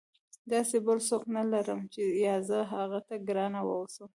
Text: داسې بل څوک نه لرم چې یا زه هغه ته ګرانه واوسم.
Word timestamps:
داسې 0.51 0.77
بل 0.85 0.97
څوک 1.09 1.23
نه 1.35 1.43
لرم 1.51 1.81
چې 1.93 2.03
یا 2.25 2.35
زه 2.49 2.57
هغه 2.73 2.99
ته 3.07 3.15
ګرانه 3.27 3.61
واوسم. 3.65 4.07